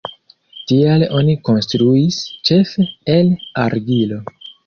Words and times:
Tial 0.69 1.03
oni 1.17 1.35
konstruis 1.49 2.17
ĉefe 2.49 2.87
el 3.17 3.31
argilo. 3.67 4.21